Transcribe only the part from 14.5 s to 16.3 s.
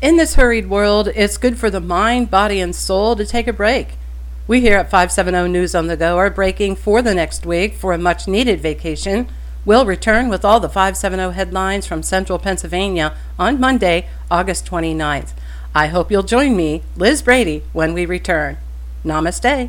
29th. I hope you'll